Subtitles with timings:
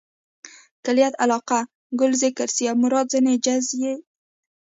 [0.85, 1.59] کلیت علاقه؛
[1.99, 3.93] کل ذکر سي او مراد ځني جز يي.